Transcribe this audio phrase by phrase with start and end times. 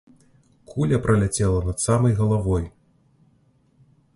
[0.71, 2.65] Куля праляцела над самай галавой!